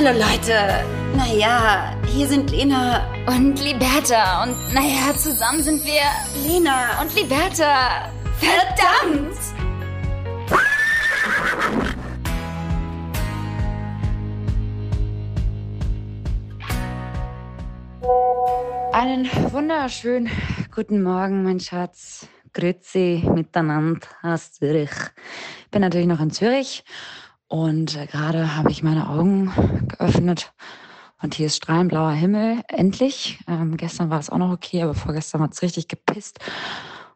[0.00, 0.84] Hallo Leute.
[1.16, 4.44] Naja, hier sind Lena und Liberta.
[4.44, 6.02] Und naja, zusammen sind wir
[6.46, 8.08] Lena und Liberta.
[8.38, 9.36] Verdammt!
[18.92, 20.30] Einen wunderschönen
[20.72, 22.28] guten Morgen, mein Schatz.
[22.52, 24.90] Grüezi miteinander aus Zürich.
[25.64, 26.84] Ich bin natürlich noch in Zürich
[27.48, 29.52] und äh, gerade habe ich meine Augen
[29.88, 30.52] geöffnet
[31.20, 32.60] und hier ist strahlend blauer Himmel.
[32.68, 33.40] Endlich.
[33.48, 36.38] Ähm, gestern war es auch noch okay, aber vorgestern hat es richtig gepisst.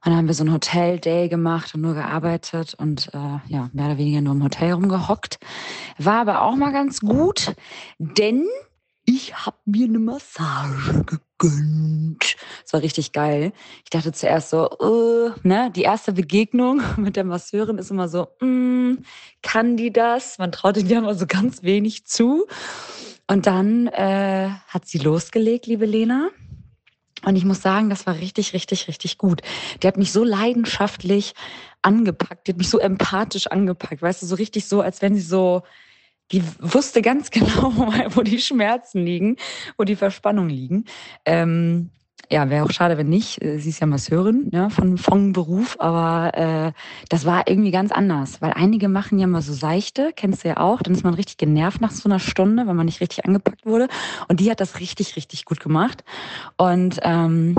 [0.05, 3.87] Und dann haben wir so ein Hotel-Day gemacht und nur gearbeitet und äh, ja, mehr
[3.87, 5.39] oder weniger nur im Hotel rumgehockt.
[5.99, 7.55] War aber auch mal ganz gut,
[7.99, 8.45] denn
[9.05, 12.37] ich habe mir eine Massage gegönnt.
[12.63, 13.53] Das war richtig geil.
[13.85, 18.29] Ich dachte zuerst so, uh, ne, die erste Begegnung mit der Masseurin ist immer so,
[18.41, 18.99] mm,
[19.43, 20.39] kann die das?
[20.39, 22.47] Man traut ihnen ja immer so ganz wenig zu.
[23.27, 26.31] Und dann äh, hat sie losgelegt, liebe Lena.
[27.25, 29.43] Und ich muss sagen, das war richtig, richtig, richtig gut.
[29.83, 31.35] Die hat mich so leidenschaftlich
[31.81, 35.21] angepackt, die hat mich so empathisch angepackt, weißt du, so richtig so, als wenn sie
[35.21, 35.63] so
[36.33, 37.73] die wusste ganz genau,
[38.15, 39.37] wo die Schmerzen liegen,
[39.77, 40.85] wo die Verspannungen liegen.
[41.25, 41.91] Ähm,
[42.31, 43.43] ja, wäre auch schade, wenn nicht.
[43.43, 46.73] Äh, sie ist ja Masseurin ja, von, von Beruf, aber äh,
[47.11, 50.57] das war irgendwie ganz anders, weil einige machen ja mal so seichte, kennst du ja
[50.57, 53.67] auch, dann ist man richtig genervt nach so einer Stunde, weil man nicht richtig angepackt
[53.67, 53.89] wurde.
[54.29, 56.05] Und die hat das richtig, richtig gut gemacht.
[56.57, 57.55] Und ähm,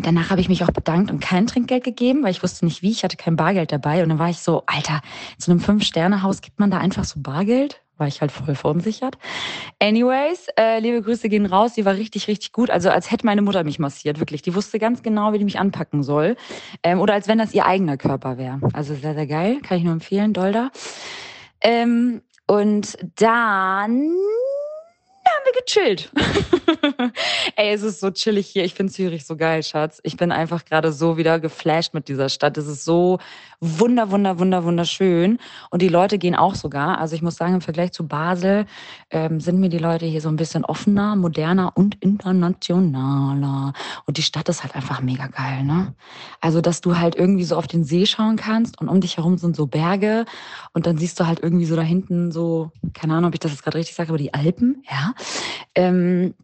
[0.00, 2.90] Danach habe ich mich auch bedankt und kein Trinkgeld gegeben, weil ich wusste nicht wie.
[2.90, 4.02] Ich hatte kein Bargeld dabei.
[4.02, 5.02] Und dann war ich so, Alter,
[5.36, 7.82] so einem Fünf-Sterne-Haus gibt man da einfach so Bargeld?
[8.02, 9.16] War ich halt voll verunsichert.
[9.78, 11.74] Anyways, äh, liebe Grüße gehen raus.
[11.74, 12.68] Die war richtig, richtig gut.
[12.68, 14.42] Also als hätte meine Mutter mich massiert, wirklich.
[14.42, 16.34] Die wusste ganz genau, wie die mich anpacken soll.
[16.82, 18.58] Ähm, oder als wenn das ihr eigener Körper wäre.
[18.72, 19.60] Also sehr, sehr geil.
[19.62, 20.32] Kann ich nur empfehlen.
[20.32, 20.72] Dolda.
[21.60, 24.16] Ähm, und dann
[25.42, 26.10] haben wir gechillt.
[27.56, 28.64] Ey, es ist so chillig hier.
[28.64, 30.00] Ich finde Zürich so geil, Schatz.
[30.02, 32.56] Ich bin einfach gerade so wieder geflasht mit dieser Stadt.
[32.58, 33.18] Es ist so
[33.60, 35.38] wunder, wunder, wunder, wunderschön.
[35.70, 36.98] Und die Leute gehen auch sogar.
[36.98, 38.66] Also ich muss sagen, im Vergleich zu Basel
[39.10, 43.72] ähm, sind mir die Leute hier so ein bisschen offener, moderner und internationaler.
[44.06, 45.94] Und die Stadt ist halt einfach mega geil, ne?
[46.40, 49.38] Also, dass du halt irgendwie so auf den See schauen kannst und um dich herum
[49.38, 50.24] sind so Berge
[50.72, 53.52] und dann siehst du halt irgendwie so da hinten so, keine Ahnung, ob ich das
[53.52, 55.14] jetzt gerade richtig sage, aber die Alpen, ja.
[55.74, 56.34] Ähm,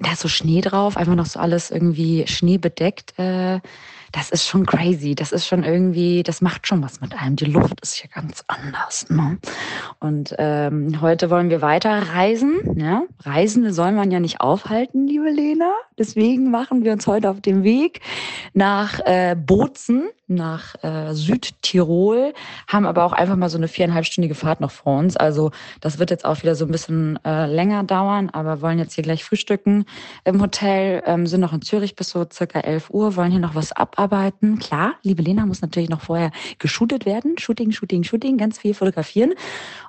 [0.00, 3.18] da ist so Schnee drauf, einfach noch so alles irgendwie schneebedeckt.
[3.18, 3.60] Äh,
[4.12, 5.14] das ist schon crazy.
[5.14, 7.36] Das ist schon irgendwie, das macht schon was mit einem.
[7.36, 9.06] Die Luft ist hier ganz anders.
[9.10, 9.38] Ne?
[10.00, 12.78] Und ähm, heute wollen wir weiter reisen.
[12.78, 13.02] Ja?
[13.20, 15.72] Reisende soll man ja nicht aufhalten, liebe Lena.
[15.98, 18.00] Deswegen machen wir uns heute auf den Weg
[18.54, 22.34] nach äh, Bozen nach äh, Südtirol,
[22.66, 25.16] haben aber auch einfach mal so eine viereinhalbstündige Fahrt noch vor uns.
[25.16, 25.50] Also
[25.80, 29.04] das wird jetzt auch wieder so ein bisschen äh, länger dauern, aber wollen jetzt hier
[29.04, 29.84] gleich frühstücken
[30.24, 33.54] im Hotel, ähm, sind noch in Zürich bis so circa 11 Uhr, wollen hier noch
[33.54, 34.58] was abarbeiten.
[34.58, 37.38] Klar, liebe Lena muss natürlich noch vorher geshootet werden.
[37.38, 39.34] Shooting, Shooting, Shooting, ganz viel fotografieren.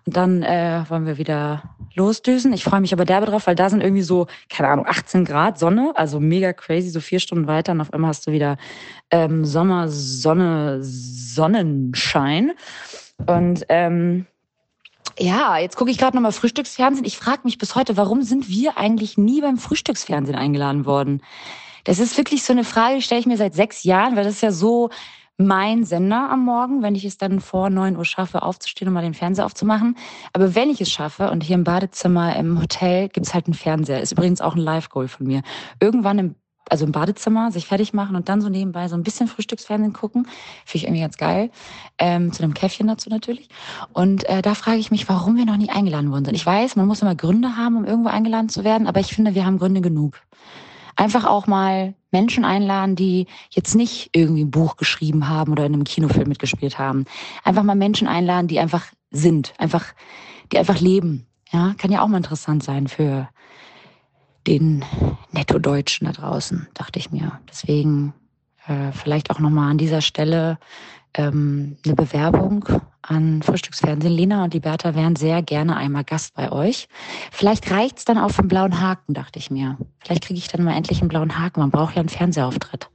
[0.06, 1.64] Und dann äh, wollen wir wieder
[1.96, 2.54] losdüsen.
[2.54, 5.60] Ich freue mich aber derbe drauf, weil da sind irgendwie so, keine Ahnung, 18 Grad
[5.60, 8.58] Sonne, also mega crazy, so vier Stunden weiter und auf einmal hast du wieder
[9.12, 10.29] ähm, Sommer, Sonne,
[10.82, 12.52] Sonnenschein.
[13.26, 14.26] Und ähm,
[15.18, 17.06] ja, jetzt gucke ich gerade nochmal Frühstücksfernsehen.
[17.06, 21.22] Ich frage mich bis heute, warum sind wir eigentlich nie beim Frühstücksfernsehen eingeladen worden?
[21.84, 24.36] Das ist wirklich so eine Frage, die stelle ich mir seit sechs Jahren, weil das
[24.36, 24.90] ist ja so
[25.38, 29.02] mein Sender am Morgen, wenn ich es dann vor neun Uhr schaffe, aufzustehen und mal
[29.02, 29.96] den Fernseher aufzumachen.
[30.34, 34.02] Aber wenn ich es schaffe und hier im Badezimmer im Hotel gibt's halt einen Fernseher,
[34.02, 35.42] ist übrigens auch ein Live-Goal von mir.
[35.80, 36.36] Irgendwann im
[36.70, 40.24] also im Badezimmer, sich fertig machen und dann so nebenbei so ein bisschen Frühstücksfernsehen gucken.
[40.66, 41.52] Finde ich irgendwie ganz geil.
[41.98, 43.50] Ähm, zu einem Käffchen dazu natürlich.
[43.94, 46.36] Und äh, da frage ich mich, warum wir noch nie eingeladen worden sind.
[46.36, 49.36] Ich weiß, man muss immer Gründe haben, um irgendwo eingeladen zu werden, aber ich finde,
[49.36, 50.22] wir haben Gründe genug.
[50.96, 55.74] Einfach auch mal Menschen einladen, die jetzt nicht irgendwie ein Buch geschrieben haben oder in
[55.74, 57.06] einem Kinofilm mitgespielt haben.
[57.44, 59.86] Einfach mal Menschen einladen, die einfach sind, einfach,
[60.52, 61.26] die einfach leben.
[61.52, 63.30] Ja, kann ja auch mal interessant sein für
[64.50, 64.84] den
[65.32, 67.40] Netto-Deutschen da draußen, dachte ich mir.
[67.48, 68.14] Deswegen
[68.68, 70.58] äh, vielleicht auch nochmal an dieser Stelle
[71.14, 72.66] ähm, eine Bewerbung
[73.04, 74.12] an Frühstücksfernsehen.
[74.12, 76.88] Lena und die Bertha wären sehr gerne einmal Gast bei euch.
[77.32, 79.78] Vielleicht reicht's dann auch für einen blauen Haken, dachte ich mir.
[80.00, 81.60] Vielleicht kriege ich dann mal endlich einen blauen Haken.
[81.60, 82.90] Man braucht ja einen Fernsehauftritt.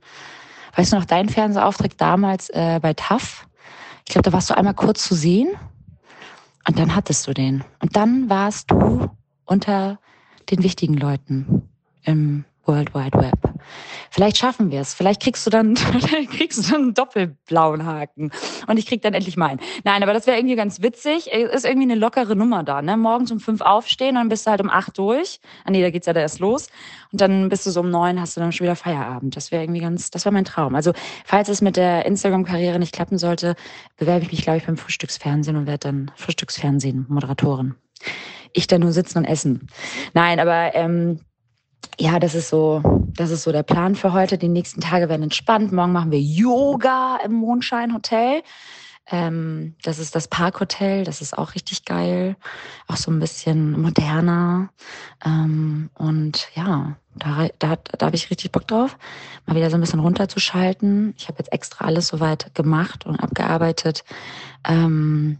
[0.74, 3.46] Weißt du noch, dein Fernsehauftritt damals äh, bei TAF?
[4.06, 5.50] Ich glaube, da warst du einmal kurz zu sehen
[6.66, 7.62] und dann hattest du den.
[7.78, 9.08] Und dann warst du
[9.44, 9.98] unter
[10.50, 11.68] den wichtigen Leuten
[12.04, 13.38] im World Wide Web.
[14.10, 14.94] Vielleicht schaffen wir es.
[14.94, 15.74] Vielleicht kriegst du dann,
[16.30, 18.30] kriegst du einen doppelblauen Haken.
[18.66, 19.60] Und ich krieg dann endlich meinen.
[19.84, 21.30] Nein, aber das wäre irgendwie ganz witzig.
[21.30, 22.96] Ist irgendwie eine lockere Nummer da, ne?
[22.96, 25.40] Morgens um fünf aufstehen und dann bist du halt um acht durch.
[25.64, 26.68] Ah nee, da geht's ja da erst los.
[27.12, 29.36] Und dann bist du so um neun, hast du dann schon wieder Feierabend.
[29.36, 30.74] Das wäre irgendwie ganz, das wäre mein Traum.
[30.74, 30.92] Also,
[31.24, 33.56] falls es mit der Instagram-Karriere nicht klappen sollte,
[33.96, 37.74] bewerbe ich mich, glaube ich, beim Frühstücksfernsehen und werde dann Frühstücksfernsehen-Moderatorin.
[38.54, 39.68] Ich da nur sitzen und essen.
[40.14, 41.20] Nein, aber ähm,
[41.98, 42.82] ja, das ist so,
[43.16, 44.38] das ist so der Plan für heute.
[44.38, 45.72] Die nächsten Tage werden entspannt.
[45.72, 48.42] Morgen machen wir Yoga im Mondschein Hotel.
[49.10, 51.04] Ähm, das ist das Parkhotel.
[51.04, 52.36] Das ist auch richtig geil.
[52.86, 54.70] Auch so ein bisschen moderner.
[55.24, 58.96] Ähm, und ja, da, da, da habe ich richtig Bock drauf,
[59.46, 61.14] mal wieder so ein bisschen runterzuschalten.
[61.18, 64.04] Ich habe jetzt extra alles soweit gemacht und abgearbeitet.
[64.66, 65.38] Ähm,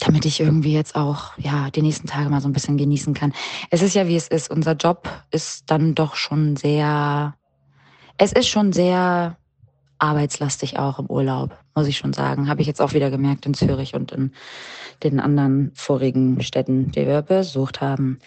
[0.00, 3.32] damit ich irgendwie jetzt auch ja die nächsten Tage mal so ein bisschen genießen kann.
[3.70, 4.50] Es ist ja wie es ist.
[4.50, 7.34] Unser Job ist dann doch schon sehr.
[8.18, 9.36] Es ist schon sehr
[9.98, 12.48] arbeitslastig auch im Urlaub, muss ich schon sagen.
[12.48, 14.32] Habe ich jetzt auch wieder gemerkt in Zürich und in
[15.02, 18.18] den anderen vorigen Städten, die wir besucht haben.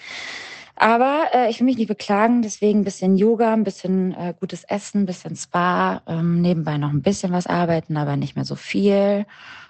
[0.76, 4.64] Aber äh, ich will mich nicht beklagen, deswegen ein bisschen Yoga, ein bisschen äh, gutes
[4.64, 8.56] Essen, ein bisschen Spa, ähm, nebenbei noch ein bisschen was arbeiten, aber nicht mehr so
[8.56, 9.26] viel.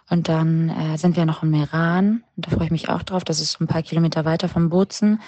[0.10, 2.24] Und dann äh, sind wir noch in Meran.
[2.36, 3.24] Und da freue ich mich auch drauf.
[3.24, 5.22] Das ist ein paar Kilometer weiter vom Bozen.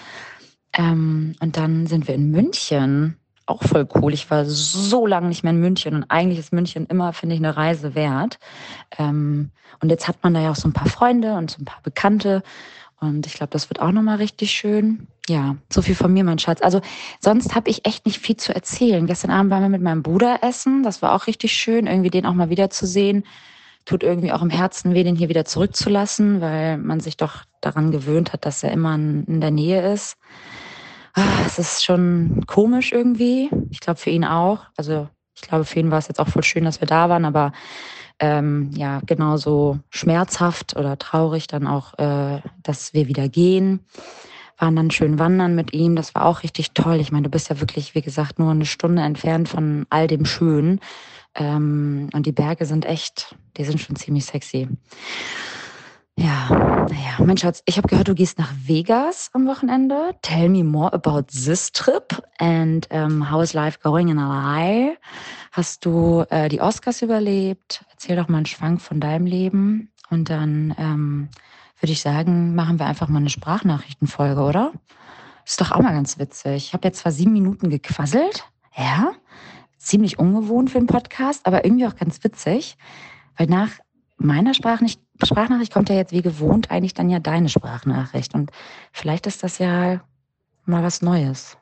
[0.73, 3.17] Ähm, und dann sind wir in München.
[3.45, 4.13] Auch voll cool.
[4.13, 7.41] Ich war so lange nicht mehr in München und eigentlich ist München immer, finde ich,
[7.41, 8.39] eine Reise wert.
[8.97, 9.51] Ähm,
[9.81, 11.81] und jetzt hat man da ja auch so ein paar Freunde und so ein paar
[11.83, 12.43] Bekannte.
[12.99, 15.07] Und ich glaube, das wird auch nochmal richtig schön.
[15.27, 16.61] Ja, so viel von mir, mein Schatz.
[16.61, 16.81] Also
[17.19, 19.07] sonst habe ich echt nicht viel zu erzählen.
[19.07, 20.83] Gestern Abend waren wir mit meinem Bruder essen.
[20.83, 23.23] Das war auch richtig schön, irgendwie den auch mal wiederzusehen
[23.85, 27.91] tut irgendwie auch im Herzen weh, den hier wieder zurückzulassen, weil man sich doch daran
[27.91, 30.17] gewöhnt hat, dass er immer in der Nähe ist.
[31.13, 33.49] Ah, es ist schon komisch irgendwie.
[33.69, 34.65] Ich glaube für ihn auch.
[34.77, 37.25] Also ich glaube für ihn war es jetzt auch voll schön, dass wir da waren,
[37.25, 37.51] aber
[38.19, 43.81] ähm, ja genauso schmerzhaft oder traurig dann auch, äh, dass wir wieder gehen.
[44.57, 45.95] Waren dann schön wandern mit ihm.
[45.95, 46.99] Das war auch richtig toll.
[46.99, 50.23] Ich meine, du bist ja wirklich, wie gesagt, nur eine Stunde entfernt von all dem
[50.23, 50.79] Schönen.
[51.35, 54.67] Ähm, und die Berge sind echt, die sind schon ziemlich sexy.
[56.17, 56.49] Ja,
[56.89, 60.11] naja, mein Schatz, ich habe gehört, du gehst nach Vegas am Wochenende.
[60.21, 64.91] Tell me more about this trip and um, how is life going in LA?
[65.51, 67.85] Hast du äh, die Oscars überlebt?
[67.91, 69.89] Erzähl doch mal einen Schwank von deinem Leben.
[70.09, 71.29] Und dann ähm,
[71.79, 74.73] würde ich sagen, machen wir einfach mal eine Sprachnachrichtenfolge, oder?
[75.45, 76.67] Ist doch auch mal ganz witzig.
[76.67, 78.45] Ich habe jetzt zwar sieben Minuten gequasselt,
[78.77, 79.13] ja,
[79.81, 82.77] ziemlich ungewohnt für einen Podcast, aber irgendwie auch ganz witzig,
[83.37, 83.71] weil nach
[84.17, 88.51] meiner Sprachnachricht, Sprachnachricht kommt ja jetzt wie gewohnt eigentlich dann ja deine Sprachnachricht und
[88.91, 90.01] vielleicht ist das ja
[90.65, 91.57] mal was Neues.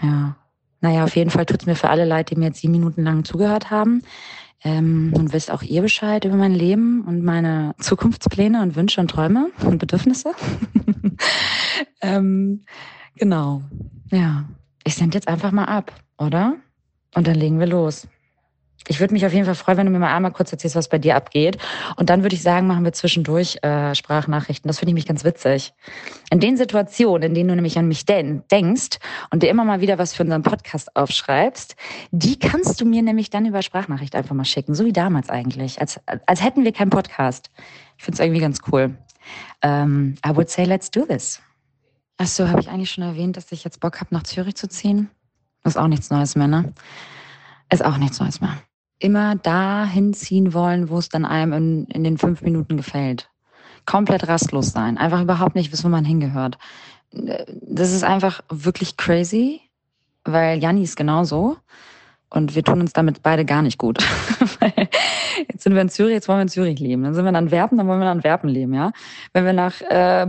[0.00, 0.36] Ja.
[0.80, 3.24] Naja, auf jeden Fall tut's mir für alle leid, die mir jetzt sieben Minuten lang
[3.24, 4.02] zugehört haben.
[4.62, 9.10] Ähm, und wisst auch ihr Bescheid über mein Leben und meine Zukunftspläne und Wünsche und
[9.10, 10.32] Träume und Bedürfnisse.
[12.02, 12.64] ähm,
[13.16, 13.62] genau.
[14.10, 14.44] Ja.
[14.84, 16.56] Ich sende jetzt einfach mal ab, oder?
[17.14, 18.06] Und dann legen wir los.
[18.88, 20.88] Ich würde mich auf jeden Fall freuen, wenn du mir mal einmal kurz erzählst, was
[20.88, 21.58] bei dir abgeht.
[21.96, 24.68] Und dann würde ich sagen, machen wir zwischendurch äh, Sprachnachrichten.
[24.68, 25.74] Das finde ich mich ganz witzig.
[26.30, 28.98] In den Situationen, in denen du nämlich an mich den denkst
[29.30, 31.76] und dir immer mal wieder was für unseren Podcast aufschreibst,
[32.10, 34.74] die kannst du mir nämlich dann über Sprachnachricht einfach mal schicken.
[34.74, 35.80] So wie damals eigentlich.
[35.80, 37.50] Als, als hätten wir keinen Podcast.
[37.98, 38.96] Ich finde es irgendwie ganz cool.
[39.62, 41.42] Um, ähm, I would say, let's do this.
[42.16, 44.68] Ach so, habe ich eigentlich schon erwähnt, dass ich jetzt Bock habe, nach Zürich zu
[44.68, 45.10] ziehen?
[45.64, 46.72] Ist auch nichts Neues mehr, ne?
[47.70, 48.56] Ist auch nichts Neues mehr.
[48.98, 53.30] Immer dahin ziehen wollen, wo es dann einem in, in den fünf Minuten gefällt.
[53.86, 54.98] Komplett rastlos sein.
[54.98, 56.58] Einfach überhaupt nicht wissen, wo man hingehört.
[57.12, 59.60] Das ist einfach wirklich crazy,
[60.24, 61.56] weil Janni ist genauso.
[62.28, 63.98] Und wir tun uns damit beide gar nicht gut.
[65.48, 67.02] jetzt sind wir in Zürich, jetzt wollen wir in Zürich leben.
[67.02, 68.92] Dann sind wir in Antwerpen, dann wollen wir in Antwerpen leben, ja.
[69.32, 70.28] Wenn wir nach äh,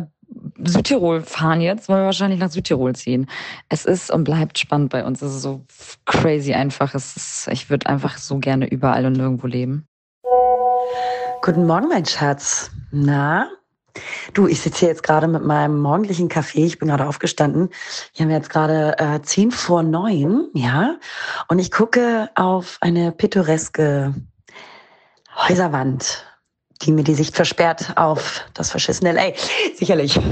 [0.64, 3.28] Südtirol fahren jetzt, wollen wir wahrscheinlich nach Südtirol ziehen.
[3.70, 5.22] Es ist und bleibt spannend bei uns.
[5.22, 5.66] Es ist so
[6.06, 6.94] crazy einfach.
[6.96, 9.88] Es ist, ich würde einfach so gerne überall und nirgendwo leben.
[11.42, 12.72] Guten Morgen, mein Schatz.
[12.92, 13.50] Na?
[14.34, 16.66] Du, ich sitze hier jetzt gerade mit meinem morgendlichen Kaffee.
[16.66, 17.70] Ich bin gerade aufgestanden.
[18.16, 20.96] Wir haben jetzt gerade äh, zehn vor neun, ja.
[21.50, 24.14] Und ich gucke auf eine pittoreske
[25.36, 26.26] Häuserwand
[26.82, 29.34] die mir die Sicht versperrt auf das verschissene LA.
[29.76, 30.20] Sicherlich.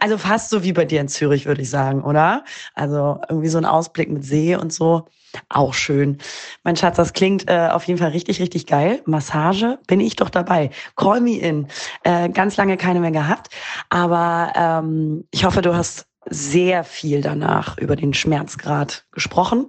[0.00, 2.44] Also fast so wie bei dir in Zürich, würde ich sagen, oder?
[2.74, 5.06] Also irgendwie so ein Ausblick mit See und so.
[5.48, 6.18] Auch schön.
[6.64, 9.02] Mein Schatz, das klingt äh, auf jeden Fall richtig, richtig geil.
[9.06, 10.70] Massage, bin ich doch dabei.
[10.96, 11.68] Call me in.
[12.04, 13.54] Äh, ganz lange keine mehr gehabt.
[13.88, 19.66] Aber ähm, ich hoffe, du hast sehr viel danach über den Schmerzgrad gesprochen.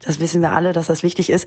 [0.00, 1.46] Das wissen wir alle, dass das wichtig ist.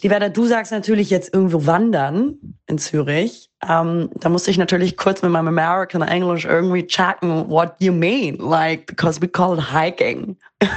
[0.00, 3.50] Liberta, du sagst natürlich jetzt irgendwo wandern in Zürich.
[3.68, 8.36] Ähm, da musste ich natürlich kurz mit meinem American English irgendwie checken, what you mean,
[8.36, 10.36] like, because we call it hiking.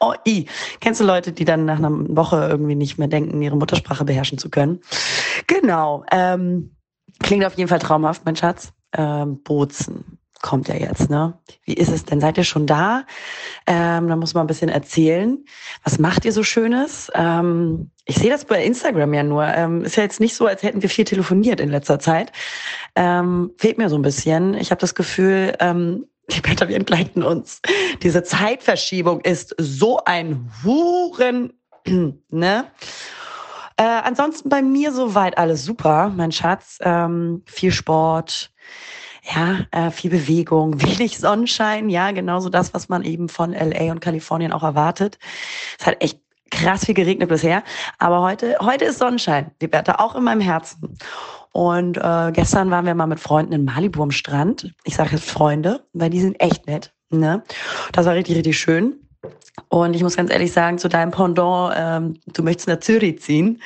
[0.00, 0.46] oh, i.
[0.80, 4.38] Kennst du Leute, die dann nach einer Woche irgendwie nicht mehr denken, ihre Muttersprache beherrschen
[4.38, 4.80] zu können?
[5.48, 6.04] Genau.
[6.12, 6.76] Ähm,
[7.20, 8.72] klingt auf jeden Fall traumhaft, mein Schatz.
[8.94, 10.11] Ähm, Bozen
[10.42, 11.38] kommt ja jetzt, ne?
[11.64, 12.20] Wie ist es denn?
[12.20, 13.04] Seid ihr schon da?
[13.66, 15.44] Ähm, da muss man ein bisschen erzählen.
[15.84, 17.10] Was macht ihr so Schönes?
[17.14, 19.46] Ähm, ich sehe das bei Instagram ja nur.
[19.46, 22.32] Ähm, ist ja jetzt nicht so, als hätten wir viel telefoniert in letzter Zeit.
[22.96, 24.54] Ähm, fehlt mir so ein bisschen.
[24.54, 27.60] Ich habe das Gefühl, ähm, die Peter, wir entgleiten uns.
[28.02, 31.52] Diese Zeitverschiebung ist so ein Huren,
[32.30, 32.66] ne?
[33.76, 36.78] Äh, ansonsten bei mir soweit alles super, mein Schatz.
[36.82, 38.52] Ähm, viel Sport,
[39.22, 44.00] ja, äh, viel Bewegung, wenig Sonnenschein, ja, genauso das, was man eben von LA und
[44.00, 45.18] Kalifornien auch erwartet.
[45.78, 47.62] Es hat echt krass viel geregnet bisher,
[47.98, 50.98] aber heute, heute ist Sonnenschein, die Bertha, auch in meinem Herzen.
[51.52, 54.72] Und äh, gestern waren wir mal mit Freunden in Malibu am Strand.
[54.84, 56.92] Ich sage jetzt Freunde, weil die sind echt nett.
[57.10, 57.42] Ne?
[57.92, 58.94] Das war richtig, richtig schön.
[59.68, 63.60] Und ich muss ganz ehrlich sagen, zu deinem Pendant, ähm, du möchtest nach Zürich ziehen.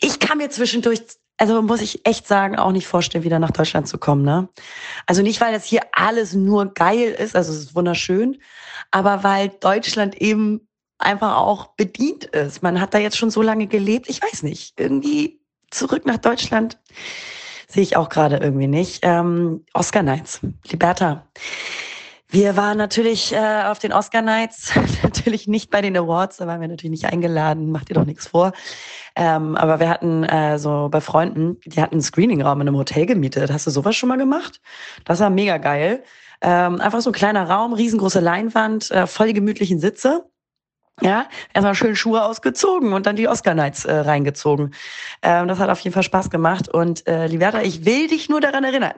[0.00, 1.00] Ich kann mir zwischendurch
[1.40, 4.22] also muss ich echt sagen, auch nicht vorstellen, wieder nach Deutschland zu kommen.
[4.22, 4.48] Ne?
[5.06, 8.38] Also nicht, weil das hier alles nur geil ist, also es ist wunderschön,
[8.90, 10.68] aber weil Deutschland eben
[10.98, 12.62] einfach auch bedient ist.
[12.62, 16.78] Man hat da jetzt schon so lange gelebt, ich weiß nicht, irgendwie zurück nach Deutschland
[17.68, 19.00] sehe ich auch gerade irgendwie nicht.
[19.02, 21.26] Ähm, Oscar Nights, Liberta.
[22.32, 24.72] Wir waren natürlich äh, auf den Oscar Nights,
[25.02, 28.28] natürlich nicht bei den Awards, da waren wir natürlich nicht eingeladen, macht ihr doch nichts
[28.28, 28.52] vor.
[29.16, 33.06] Ähm, aber wir hatten äh, so bei Freunden, die hatten einen Screeningraum in einem Hotel
[33.06, 33.50] gemietet.
[33.50, 34.60] Hast du sowas schon mal gemacht?
[35.04, 36.04] Das war mega geil.
[36.40, 40.24] Ähm, einfach so ein kleiner Raum, riesengroße Leinwand, äh, voll die gemütlichen Sitze.
[41.00, 44.72] Ja, erstmal schön Schuhe ausgezogen und dann die Oscar Nights äh, reingezogen.
[45.22, 46.68] Ähm, das hat auf jeden Fall Spaß gemacht.
[46.68, 48.94] Und äh, Liberta, ich will dich nur daran erinnern,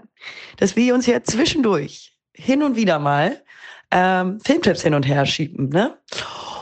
[0.59, 3.43] dass wir uns hier zwischendurch hin und wieder mal
[3.91, 5.97] ähm, Filmtipps hin und her schieben, ne?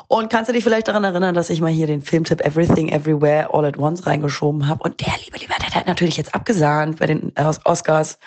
[0.09, 3.55] Und kannst du dich vielleicht daran erinnern, dass ich mal hier den Filmtipp Everything Everywhere
[3.55, 4.83] All at Once reingeschoben habe?
[4.83, 7.33] Und der liebe, lieber, der hat natürlich jetzt abgesahnt bei den
[7.65, 8.19] Oscars.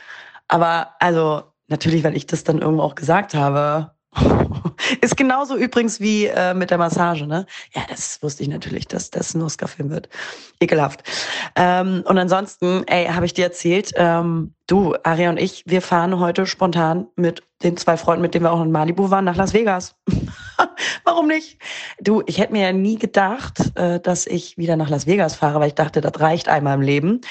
[0.48, 3.93] Aber also natürlich, weil ich das dann irgendwo auch gesagt habe.
[5.02, 7.46] Ist genauso übrigens wie äh, mit der Massage, ne?
[7.74, 10.10] Ja, das wusste ich natürlich, dass das ein Oscar-Film wird.
[10.60, 11.04] Ekelhaft.
[11.56, 16.20] Ähm, und ansonsten, ey, habe ich dir erzählt, ähm, du, Aria und ich, wir fahren
[16.20, 19.54] heute spontan mit den zwei Freunden, mit denen wir auch in Malibu waren, nach Las
[19.54, 19.96] Vegas.
[21.04, 21.60] Warum nicht?
[22.02, 25.60] Du, ich hätte mir ja nie gedacht, äh, dass ich wieder nach Las Vegas fahre,
[25.60, 27.22] weil ich dachte, das reicht einmal im Leben.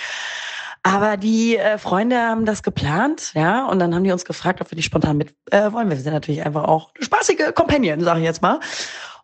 [0.84, 4.70] Aber die äh, Freunde haben das geplant, ja, und dann haben die uns gefragt, ob
[4.70, 5.88] wir die spontan mit äh, wollen.
[5.88, 8.58] Wir sind natürlich einfach auch eine spaßige Companion, sage ich jetzt mal.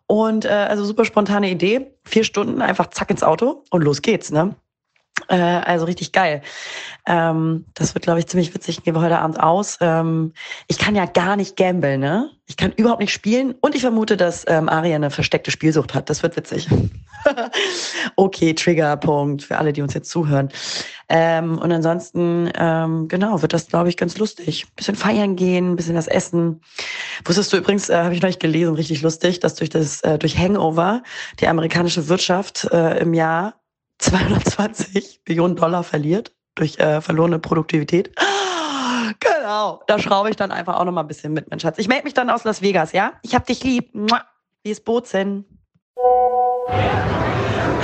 [0.07, 1.93] Und äh, also super spontane Idee.
[2.05, 4.55] Vier Stunden einfach zack ins Auto und los geht's, ne?
[5.27, 6.41] Äh, also richtig geil.
[7.05, 8.83] Ähm, das wird, glaube ich, ziemlich witzig.
[8.83, 9.77] Gehen wir heute Abend aus.
[9.81, 10.33] Ähm,
[10.67, 12.29] ich kann ja gar nicht gambeln, ne?
[12.47, 16.09] Ich kann überhaupt nicht spielen und ich vermute, dass ähm, Aria eine versteckte Spielsucht hat.
[16.09, 16.67] Das wird witzig.
[18.15, 20.49] okay, Triggerpunkt für alle, die uns jetzt zuhören.
[21.11, 22.51] Und ansonsten,
[23.07, 24.67] genau, wird das, glaube ich, ganz lustig.
[24.75, 26.61] Bisschen feiern gehen, bisschen was essen.
[27.25, 30.37] Wusstest du übrigens, äh, habe ich neulich gelesen, richtig lustig, dass durch das äh, durch
[30.37, 31.03] Hangover
[31.39, 33.58] die amerikanische Wirtschaft äh, im Jahr
[33.99, 38.11] 220 Billionen Dollar verliert durch äh, verlorene Produktivität.
[39.19, 41.79] Genau, da schraube ich dann einfach auch noch mal ein bisschen mit, mein Schatz.
[41.79, 43.13] Ich melde mich dann aus Las Vegas, ja?
[43.23, 43.91] Ich hab dich lieb.
[44.61, 45.45] Wie ist Bozen?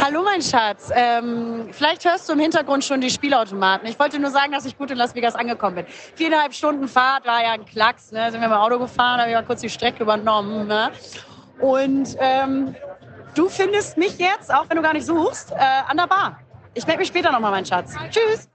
[0.03, 3.87] Hallo mein Schatz, ähm, vielleicht hörst du im Hintergrund schon die Spielautomaten.
[3.87, 5.85] Ich wollte nur sagen, dass ich gut in Las Vegas angekommen bin.
[6.13, 8.31] Viereinhalb Stunden Fahrt war ja ein Klacks, ne?
[8.31, 10.67] sind wir mit dem Auto gefahren, habe ich mal kurz die Strecke übernommen.
[10.67, 10.91] Ne?
[11.59, 12.75] Und ähm,
[13.35, 16.39] Du findest mich jetzt, auch wenn du gar nicht suchst, äh, an der Bar.
[16.73, 17.93] Ich melde mich später nochmal, mein Schatz.
[18.09, 18.49] Tschüss.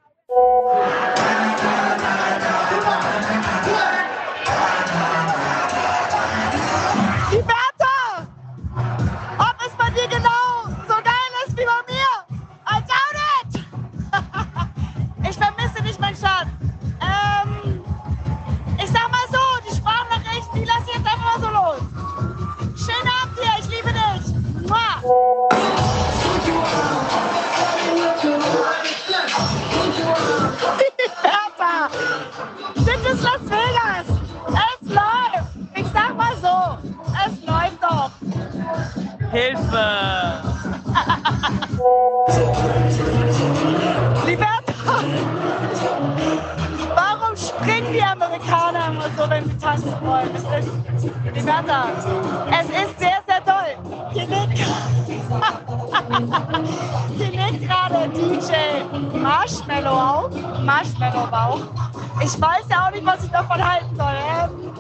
[59.31, 61.63] Marshmallow auf, Marshmallow Bauch.
[62.21, 64.17] Ich weiß ja auch nicht, was ich davon halten soll.
[64.29, 64.73] Ähm,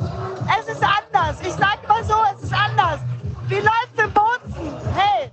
[0.59, 1.41] es ist anders.
[1.41, 2.99] Ich sag mal so, es ist anders.
[3.47, 4.73] Wie läuft's im Bozen?
[4.97, 5.31] Hey!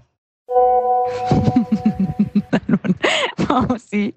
[3.50, 4.14] Mausi,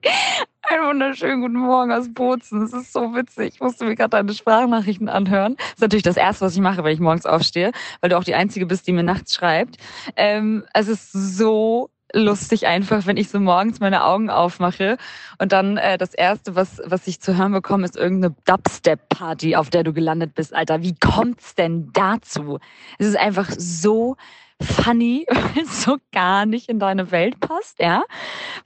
[0.64, 2.64] einen wunderschönen guten Morgen aus Bozen.
[2.64, 3.54] Es ist so witzig.
[3.54, 5.56] Ich musste mir gerade deine Sprachnachrichten anhören.
[5.56, 8.24] Das ist natürlich das Erste, was ich mache, wenn ich morgens aufstehe, weil du auch
[8.24, 9.78] die Einzige bist, die mir nachts schreibt.
[10.16, 14.96] Ähm, es ist so lustig einfach, wenn ich so morgens meine Augen aufmache
[15.38, 19.56] und dann äh, das erste, was was ich zu hören bekomme, ist irgendeine Dubstep Party,
[19.56, 20.82] auf der du gelandet bist, Alter.
[20.82, 22.58] Wie kommt's denn dazu?
[22.98, 24.16] Es ist einfach so
[24.60, 28.02] funny, weil es so gar nicht in deine Welt passt, ja?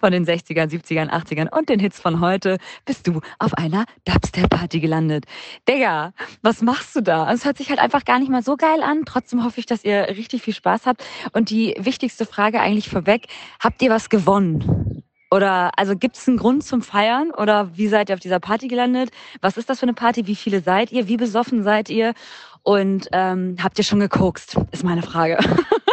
[0.01, 4.81] Von den 60ern, 70ern, 80ern und den Hits von heute bist du auf einer Dubstep-Party
[4.81, 5.25] gelandet.
[5.69, 7.33] Digga, was machst du da?
[7.33, 9.05] Es hört sich halt einfach gar nicht mal so geil an.
[9.07, 11.05] Trotzdem hoffe ich, dass ihr richtig viel Spaß habt.
[11.33, 13.27] Und die wichtigste Frage eigentlich vorweg,
[13.61, 15.03] habt ihr was gewonnen?
[15.31, 17.33] Oder also gibt es einen Grund zum Feiern?
[17.33, 19.11] Oder wie seid ihr auf dieser Party gelandet?
[19.41, 20.29] Was ist das für eine Party?
[20.29, 21.09] Wie viele seid ihr?
[21.09, 22.15] Wie besoffen seid ihr?
[22.63, 24.57] Und ähm, habt ihr schon gekokst?
[24.71, 25.39] Ist meine Frage.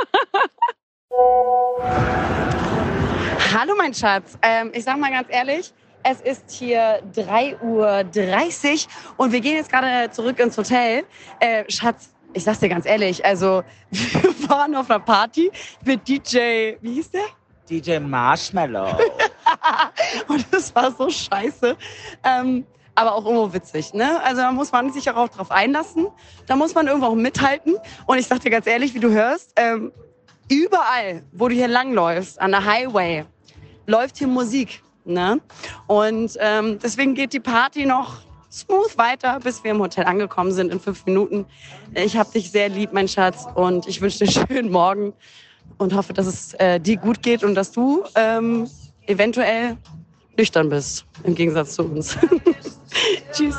[3.54, 4.38] Hallo mein Schatz.
[4.42, 8.06] Ähm, ich sag mal ganz ehrlich, es ist hier 3.30 Uhr
[9.18, 11.04] und wir gehen jetzt gerade zurück ins Hotel.
[11.42, 15.52] Äh, Schatz, ich sag's dir ganz ehrlich, also wir waren auf einer Party
[15.84, 17.26] mit DJ, wie hieß der?
[17.70, 18.98] DJ Marshmallow.
[20.30, 21.76] und das war so scheiße.
[22.24, 22.66] Ähm,
[22.96, 23.94] aber auch irgendwo witzig.
[23.94, 24.24] Ne?
[24.24, 26.08] Also da muss man sich auch drauf einlassen.
[26.48, 27.76] Da muss man irgendwo auch mithalten.
[28.06, 29.92] Und ich sag dir ganz ehrlich, wie du hörst, ähm,
[30.50, 33.26] überall, wo du hier langläufst, an der Highway,
[33.88, 34.84] läuft hier Musik.
[35.06, 35.42] Ne?
[35.88, 38.22] Und ähm, deswegen geht die Party noch
[38.52, 41.46] smooth weiter, bis wir im Hotel angekommen sind in fünf Minuten.
[41.94, 45.14] Ich habe dich sehr lieb, mein Schatz, und ich wünsche dir einen schönen Morgen
[45.78, 48.70] und hoffe, dass es äh, dir gut geht und dass du ähm,
[49.08, 49.78] eventuell
[50.38, 52.18] nüchtern bist, im Gegensatz zu uns.
[53.32, 53.56] Tschüss.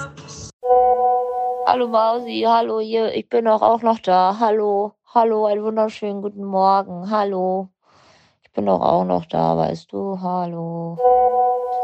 [1.66, 4.36] Hallo Mausi, hallo hier, ich bin auch, auch noch da.
[4.38, 7.10] Hallo, hallo, einen wunderschönen guten Morgen.
[7.10, 7.71] Hallo.
[8.52, 10.20] Ich bin doch auch noch da, weißt du?
[10.20, 10.98] Hallo.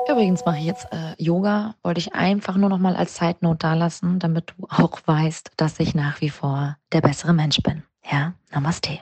[0.07, 3.73] Übrigens mache ich jetzt äh, Yoga, wollte ich einfach nur noch mal als Zeitnot da
[3.73, 7.85] lassen, damit du auch weißt, dass ich nach wie vor der bessere Mensch bin.
[8.05, 8.99] Ja, Namaste.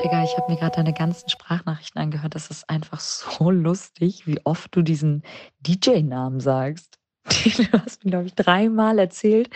[0.00, 2.36] Digga, ich habe mir gerade deine ganzen Sprachnachrichten angehört.
[2.36, 5.24] Das ist einfach so lustig, wie oft du diesen
[5.66, 6.95] DJ-Namen sagst.
[7.56, 9.50] Du hast mir, glaube ich, dreimal erzählt,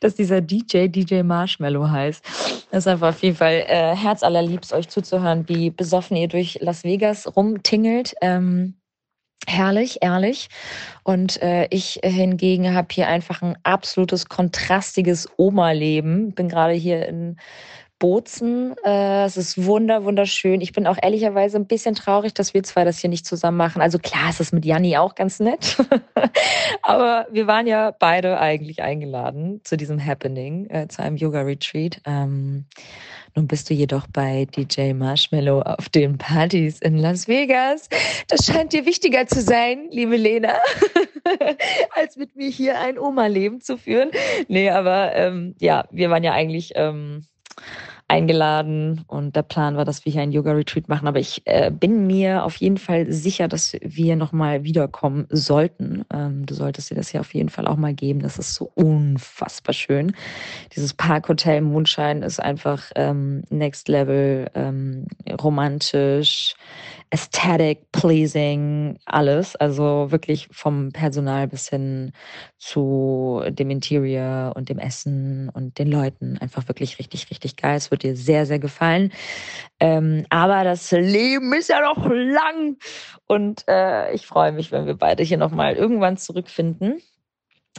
[0.00, 2.24] dass dieser DJ DJ Marshmallow heißt.
[2.70, 6.84] Das ist einfach auf jeden Fall äh, herzallerliebst, euch zuzuhören, wie besoffen ihr durch Las
[6.84, 8.14] Vegas rumtingelt.
[8.20, 8.74] Ähm,
[9.46, 10.48] herrlich, ehrlich.
[11.04, 16.32] Und äh, ich hingegen habe hier einfach ein absolutes kontrastiges Oma-Leben.
[16.32, 17.36] Bin gerade hier in
[18.02, 18.74] Bozen.
[18.84, 20.60] Äh, es ist wunder, wunderschön.
[20.60, 23.80] Ich bin auch ehrlicherweise ein bisschen traurig, dass wir zwei das hier nicht zusammen machen.
[23.80, 25.76] Also klar, es ist mit Janni auch ganz nett.
[26.82, 32.00] Aber wir waren ja beide eigentlich eingeladen zu diesem Happening, äh, zu einem Yoga-Retreat.
[32.04, 32.64] Ähm,
[33.36, 37.88] nun bist du jedoch bei DJ Marshmallow auf den Partys in Las Vegas.
[38.26, 40.54] Das scheint dir wichtiger zu sein, liebe Lena,
[41.94, 44.10] als mit mir hier ein Oma-Leben zu führen.
[44.48, 46.72] Nee, aber ähm, ja, wir waren ja eigentlich...
[46.74, 47.26] Ähm,
[48.12, 51.08] eingeladen und der Plan war, dass wir hier ein Yoga-Retreat machen.
[51.08, 56.04] Aber ich äh, bin mir auf jeden Fall sicher, dass wir nochmal wiederkommen sollten.
[56.12, 58.20] Ähm, du solltest dir das hier auf jeden Fall auch mal geben.
[58.20, 60.14] Das ist so unfassbar schön.
[60.76, 65.06] Dieses Parkhotel Moonshine ist einfach ähm, next level, ähm,
[65.42, 66.54] romantisch,
[67.12, 69.54] aesthetic, pleasing, alles.
[69.56, 72.12] Also wirklich vom Personal bis hin
[72.58, 76.38] zu dem Interior und dem Essen und den Leuten.
[76.38, 77.76] Einfach wirklich richtig, richtig geil.
[77.76, 79.12] Es wird dir sehr, sehr gefallen.
[79.78, 82.78] Ähm, aber das Leben ist ja noch lang.
[83.26, 87.02] Und äh, ich freue mich, wenn wir beide hier nochmal irgendwann zurückfinden.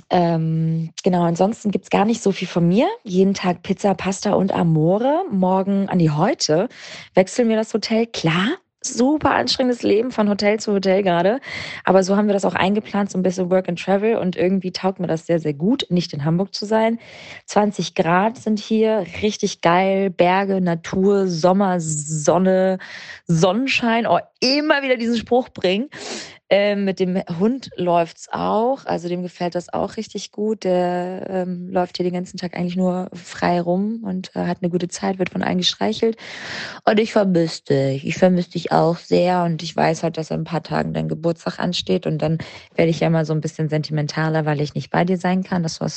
[0.10, 2.88] Ähm, genau, ansonsten gibt's gar nicht so viel von mir.
[3.04, 5.26] Jeden Tag Pizza, Pasta und Amore.
[5.32, 6.70] Morgen an die heute
[7.16, 8.08] wechseln wir das Hotel.
[8.08, 11.40] Klar, super anstrengendes Leben von Hotel zu Hotel gerade.
[11.84, 14.18] Aber so haben wir das auch eingeplant, so ein bisschen Work and Travel.
[14.18, 17.00] Und irgendwie taugt mir das sehr, sehr gut, nicht in Hamburg zu sein.
[17.46, 20.10] 20 Grad sind hier, richtig geil.
[20.10, 22.78] Berge, Natur, Sommer, Sonne,
[23.26, 24.06] Sonnenschein.
[24.08, 25.90] Oh, immer wieder diesen Spruch bringen.
[26.56, 28.86] Ähm, mit dem Hund läuft's auch.
[28.86, 30.66] Also dem gefällt das auch richtig gut.
[30.66, 34.70] Der ähm, läuft hier den ganzen Tag eigentlich nur frei rum und äh, hat eine
[34.70, 36.16] gute Zeit, wird von allen gestreichelt.
[36.86, 38.06] Und ich vermisse dich.
[38.06, 39.46] Ich vermisse dich auch sehr.
[39.46, 42.06] Und ich weiß halt, dass in ein paar Tagen dein Geburtstag ansteht.
[42.06, 42.38] Und dann
[42.76, 45.64] werde ich ja mal so ein bisschen sentimentaler, weil ich nicht bei dir sein kann.
[45.64, 45.90] Das war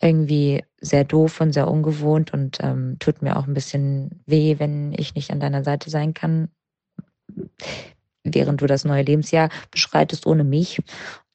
[0.00, 4.94] irgendwie sehr doof und sehr ungewohnt und ähm, tut mir auch ein bisschen weh, wenn
[4.96, 6.48] ich nicht an deiner Seite sein kann
[8.24, 10.80] während du das neue Lebensjahr beschreitest ohne mich.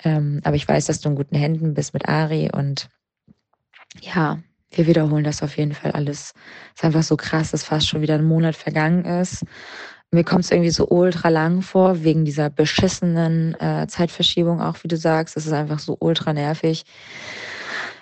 [0.04, 2.90] Ähm, aber ich weiß, dass du in guten Händen bist mit Ari und
[4.02, 4.40] ja,
[4.72, 6.34] wir wiederholen das auf jeden Fall alles.
[6.76, 9.44] Es ist einfach so krass, dass fast schon wieder ein Monat vergangen ist.
[10.12, 14.88] Mir kommt es irgendwie so ultra lang vor, wegen dieser beschissenen äh, Zeitverschiebung auch, wie
[14.88, 15.36] du sagst.
[15.36, 16.86] Es ist einfach so ultra nervig.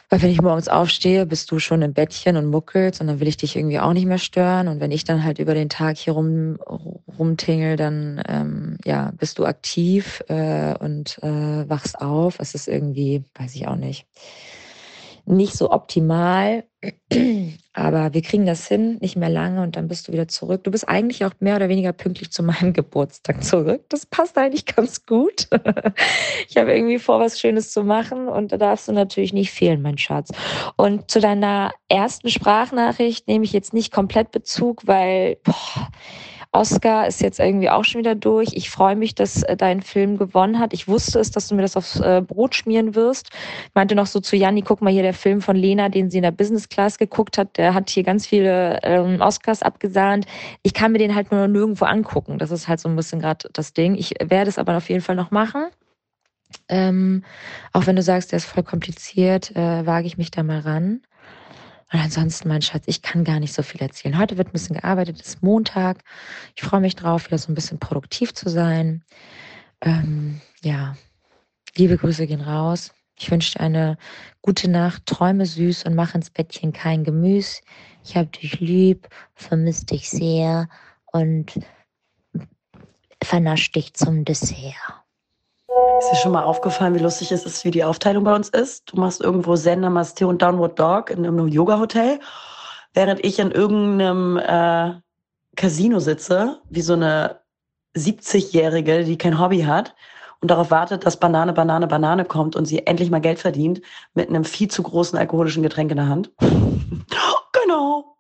[0.10, 3.28] Weil wenn ich morgens aufstehe, bist du schon im Bettchen und muckelst und dann will
[3.28, 4.68] ich dich irgendwie auch nicht mehr stören.
[4.68, 6.58] Und wenn ich dann halt über den Tag hier rum
[7.18, 12.40] rumtingel, dann ähm, ja, bist du aktiv äh, und äh, wachst auf.
[12.40, 14.06] Es ist irgendwie, weiß ich auch nicht
[15.26, 16.66] nicht so optimal,
[17.74, 20.64] aber wir kriegen das hin, nicht mehr lange und dann bist du wieder zurück.
[20.64, 23.84] Du bist eigentlich auch mehr oder weniger pünktlich zu meinem Geburtstag zurück.
[23.90, 25.48] Das passt eigentlich ganz gut.
[26.48, 29.82] Ich habe irgendwie vor, was Schönes zu machen und da darfst du natürlich nicht fehlen,
[29.82, 30.30] mein Schatz.
[30.78, 35.90] Und zu deiner ersten Sprachnachricht nehme ich jetzt nicht komplett Bezug, weil boah,
[36.56, 38.50] Oscar ist jetzt irgendwie auch schon wieder durch.
[38.54, 40.74] Ich freue mich, dass äh, dein Film gewonnen hat.
[40.74, 43.30] Ich wusste es, dass du mir das aufs äh, Brot schmieren wirst.
[43.68, 46.18] Ich meinte noch so zu Janni, guck mal hier, der Film von Lena, den sie
[46.18, 50.26] in der Business Class geguckt hat, der hat hier ganz viele ähm, Oscars abgesahnt.
[50.64, 52.38] Ich kann mir den halt nur nirgendwo angucken.
[52.40, 53.96] Das ist halt so ein bisschen gerade das Ding.
[53.96, 55.66] Ich werde es aber auf jeden Fall noch machen.
[56.70, 57.24] Ähm,
[57.74, 61.02] auch wenn du sagst, der ist voll kompliziert, äh, wage ich mich da mal ran.
[61.96, 64.18] Und ansonsten, mein Schatz, ich kann gar nicht so viel erzählen.
[64.18, 66.04] Heute wird ein bisschen gearbeitet, es ist Montag.
[66.54, 69.02] Ich freue mich drauf, wieder so ein bisschen produktiv zu sein.
[69.80, 70.98] Ähm, ja,
[71.78, 72.94] liebe Grüße gehen raus.
[73.18, 73.98] Ich wünsche dir eine
[74.42, 77.62] gute Nacht, träume süß und mach ins Bettchen kein Gemüse.
[78.04, 80.68] Ich habe dich lieb, vermisse dich sehr
[81.14, 81.58] und
[83.24, 85.05] vernasch dich zum Dessert.
[86.00, 88.92] Ist dir schon mal aufgefallen, wie lustig es ist, wie die Aufteilung bei uns ist?
[88.92, 92.20] Du machst irgendwo Zen, Namaste und Downward Dog in einem Yoga-Hotel,
[92.94, 95.00] während ich in irgendeinem äh,
[95.56, 97.40] Casino sitze, wie so eine
[97.96, 99.96] 70-Jährige, die kein Hobby hat
[100.42, 103.82] und darauf wartet, dass Banane, Banane, Banane kommt und sie endlich mal Geld verdient
[104.14, 106.32] mit einem viel zu großen alkoholischen Getränk in der Hand.
[107.64, 108.18] genau.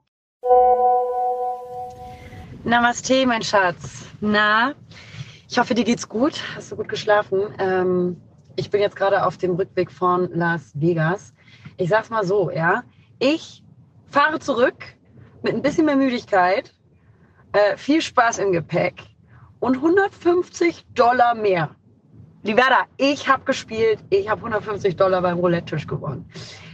[2.63, 4.05] Namaste, mein Schatz.
[4.21, 4.73] Na,
[5.49, 6.41] ich hoffe, dir geht's gut.
[6.55, 7.41] Hast du gut geschlafen?
[7.59, 8.17] Ähm,
[8.55, 11.33] ich bin jetzt gerade auf dem Rückweg von Las Vegas.
[11.77, 12.83] Ich sag's mal so, ja.
[13.19, 13.63] Ich
[14.07, 14.75] fahre zurück
[15.43, 16.73] mit ein bisschen mehr Müdigkeit,
[17.53, 19.03] äh, viel Spaß im Gepäck
[19.59, 21.69] und 150 Dollar mehr.
[22.43, 26.29] Liberda, ich habe gespielt, ich habe 150 Dollar beim Roulette-Tisch gewonnen.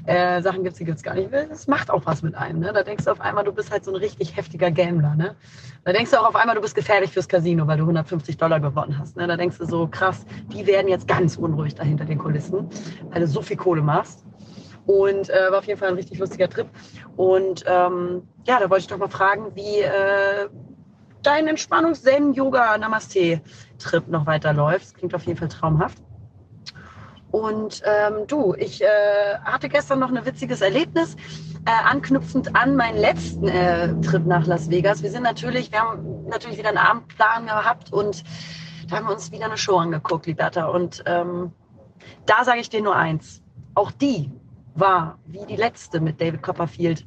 [0.05, 1.31] Äh, Sachen gibt's, die gibt's gar nicht.
[1.31, 2.59] Das macht auch was mit einem.
[2.59, 2.71] Ne?
[2.73, 5.13] Da denkst du auf einmal, du bist halt so ein richtig heftiger Gambler.
[5.15, 5.35] Ne?
[5.83, 8.59] Da denkst du auch auf einmal, du bist gefährlich fürs Casino, weil du 150 Dollar
[8.59, 9.17] gewonnen hast.
[9.17, 9.27] Ne?
[9.27, 12.67] Da denkst du so, krass, die werden jetzt ganz unruhig dahinter den Kulissen,
[13.11, 14.25] weil du so viel Kohle machst.
[14.87, 16.67] Und äh, war auf jeden Fall ein richtig lustiger Trip.
[17.15, 20.49] Und ähm, ja, da wollte ich doch mal fragen, wie äh,
[21.21, 24.85] dein Entspannungs-Zen-Yoga-Namaste-Trip noch weiterläuft.
[24.85, 25.99] Das klingt auf jeden Fall traumhaft.
[27.31, 31.15] Und ähm, du, ich äh, hatte gestern noch ein witziges Erlebnis,
[31.65, 35.01] äh, anknüpfend an meinen letzten äh, Trip nach Las Vegas.
[35.01, 38.23] Wir sind natürlich, wir haben natürlich wieder einen Abendplan gehabt und
[38.89, 40.65] da haben wir uns wieder eine Show angeguckt, Liberta.
[40.65, 41.53] Und ähm,
[42.25, 43.41] da sage ich dir nur eins.
[43.75, 44.29] Auch die
[44.75, 47.05] war, wie die letzte mit David Copperfield,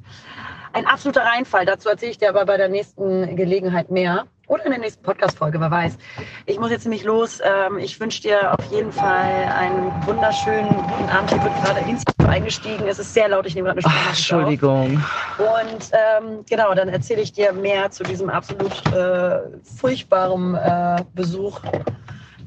[0.73, 1.67] ein absoluter Reinfall.
[1.67, 4.27] Dazu erzähle ich dir aber bei der nächsten Gelegenheit mehr.
[4.47, 5.97] Oder in der nächsten Podcast-Folge, wer weiß.
[6.45, 7.41] Ich muss jetzt nämlich los.
[7.43, 11.31] Ähm, ich wünsche dir auf jeden Fall einen wunderschönen guten Abend.
[11.31, 12.87] Hier wird gerade Instagram eingestiegen.
[12.87, 13.47] Es ist sehr laut.
[13.47, 14.09] Ich nehme gerade eine Sprache.
[14.11, 15.03] Entschuldigung.
[15.39, 21.61] Und ähm, genau, dann erzähle ich dir mehr zu diesem absolut äh, furchtbaren äh, Besuch,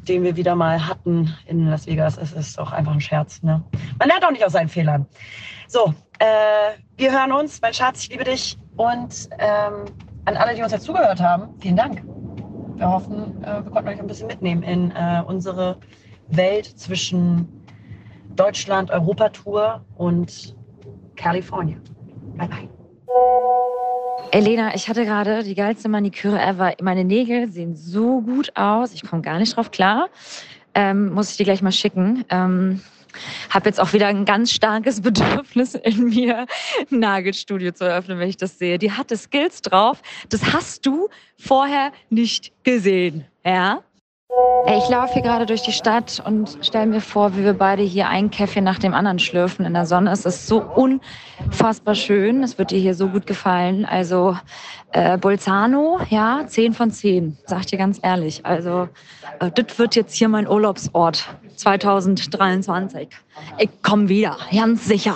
[0.08, 2.18] den wir wieder mal hatten in Las Vegas.
[2.18, 3.42] Es ist auch einfach ein Scherz.
[3.42, 3.64] Ne?
[3.98, 5.08] Man lernt auch nicht aus seinen Fehlern.
[5.68, 7.60] So, äh, wir hören uns.
[7.60, 8.56] Mein Schatz, ich liebe dich.
[8.76, 9.86] Und ähm,
[10.28, 12.04] an alle, die uns jetzt zugehört haben, vielen Dank.
[12.76, 15.78] Wir hoffen, äh, wir konnten euch ein bisschen mitnehmen in äh, unsere
[16.28, 17.48] Welt zwischen
[18.36, 20.56] Deutschland, Europatour und
[21.16, 21.82] Kalifornien.
[22.36, 22.70] Bye bye.
[24.32, 26.74] Elena, ich hatte gerade die geilste Maniküre ever.
[26.82, 28.94] Meine Nägel sehen so gut aus.
[28.94, 30.10] Ich komme gar nicht drauf klar.
[30.76, 32.26] Ähm, muss ich dir gleich mal schicken.
[32.30, 32.82] Ähm,
[33.49, 36.45] habe jetzt auch wieder ein ganz starkes Bedürfnis in mir,
[36.91, 38.77] ein Nagelstudio zu eröffnen, wenn ich das sehe.
[38.77, 40.01] Die hatte Skills drauf.
[40.30, 43.25] Das hast du vorher nicht gesehen.
[43.45, 43.84] Ja?
[44.69, 48.10] Ich laufe hier gerade durch die Stadt und stelle mir vor, wie wir beide hier
[48.10, 50.12] einen Kaffee nach dem anderen schlürfen in der Sonne.
[50.12, 52.43] Es ist so unfassbar schön.
[52.43, 53.86] Es wird dir hier so gut gefallen.
[53.86, 54.38] Also
[54.91, 58.45] äh, Bolzano, ja, 10 von 10, sag ich dir ganz ehrlich.
[58.45, 58.89] Also
[59.39, 61.25] äh, das wird jetzt hier mein Urlaubsort
[61.56, 63.08] 2023.
[63.60, 65.15] Ich komme wieder, ganz sicher.